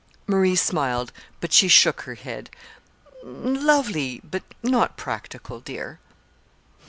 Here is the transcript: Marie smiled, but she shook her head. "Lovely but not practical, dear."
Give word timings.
Marie 0.25 0.55
smiled, 0.55 1.13
but 1.41 1.53
she 1.53 1.67
shook 1.67 2.01
her 2.01 2.15
head. 2.15 2.49
"Lovely 3.23 4.19
but 4.23 4.41
not 4.63 4.97
practical, 4.97 5.59
dear." 5.59 5.99